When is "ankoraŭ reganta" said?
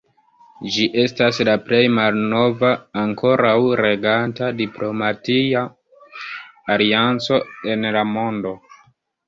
3.03-4.49